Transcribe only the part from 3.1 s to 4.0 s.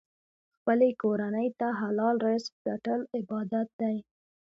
عبادت دی.